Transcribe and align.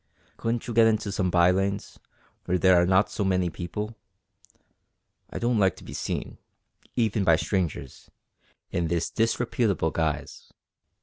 Couldn't 0.35 0.65
you 0.67 0.73
get 0.73 0.87
into 0.87 1.11
some 1.11 1.29
by 1.29 1.51
lanes, 1.51 1.99
where 2.45 2.57
there 2.57 2.81
are 2.81 2.87
not 2.87 3.07
so 3.11 3.23
many 3.23 3.51
people? 3.51 3.95
I 5.29 5.37
don't 5.37 5.59
like 5.59 5.75
to 5.75 5.83
be 5.83 5.93
seen, 5.93 6.39
even 6.95 7.23
by 7.23 7.35
strangers, 7.35 8.09
in 8.71 8.87
this 8.87 9.11
disreputable 9.11 9.91
guise. 9.91 10.51